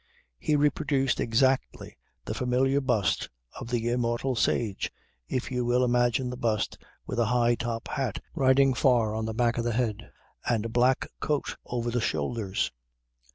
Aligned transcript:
He 0.39 0.55
reproduced 0.55 1.19
exactly 1.19 1.95
the 2.25 2.33
familiar 2.33 2.81
bust 2.81 3.29
of 3.59 3.67
the 3.69 3.87
immortal 3.89 4.33
sage, 4.35 4.91
if 5.27 5.51
you 5.51 5.63
will 5.63 5.83
imagine 5.85 6.31
the 6.31 6.37
bust 6.37 6.75
with 7.05 7.19
a 7.19 7.25
high 7.25 7.53
top 7.53 7.87
hat 7.87 8.19
riding 8.33 8.73
far 8.73 9.13
on 9.13 9.25
the 9.25 9.35
back 9.35 9.59
of 9.59 9.63
the 9.63 9.73
head, 9.73 10.11
and 10.49 10.65
a 10.65 10.69
black 10.69 11.11
coat 11.19 11.55
over 11.67 11.91
the 11.91 12.01
shoulders. 12.01 12.71